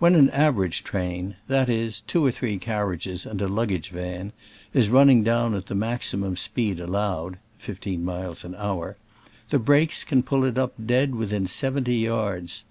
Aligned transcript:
When 0.00 0.16
an 0.16 0.28
average 0.30 0.82
train— 0.82 1.36
that 1.46 1.68
is, 1.70 2.00
two 2.00 2.26
or 2.26 2.32
three 2.32 2.58
carriages 2.58 3.24
and 3.24 3.40
a 3.40 3.46
luggage 3.46 3.90
van— 3.90 4.32
is 4.74 4.88
running 4.88 5.22
down^t 5.24 5.66
the 5.66 5.76
maximum 5.76 6.36
speed 6.36 6.80
allowed 6.80 7.38
(fifteen 7.58 8.04
miles 8.04 8.42
an 8.42 8.56
hour), 8.56 8.96
the 9.50 9.60
brakes 9.60 10.02
can 10.02 10.24
pull 10.24 10.42
it 10.42 10.58
up 10.58 10.72
dead 10.84 11.14
within 11.14 11.46
seventy 11.46 11.98
yards. 11.98 12.64